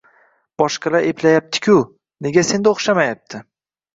Boshqalar 0.61 1.05
eplayapti-ku, 1.09 1.75
nega 2.27 2.45
senda 2.47 2.73
o‘xshamayapti? 2.75 3.45